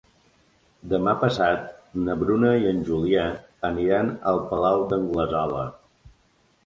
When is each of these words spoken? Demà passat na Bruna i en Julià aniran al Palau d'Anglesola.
Demà 0.93 1.11
passat 1.23 1.67
na 2.07 2.15
Bruna 2.23 2.51
i 2.63 2.67
en 2.71 2.81
Julià 2.87 3.27
aniran 3.69 4.13
al 4.33 4.41
Palau 4.51 4.87
d'Anglesola. 4.95 5.69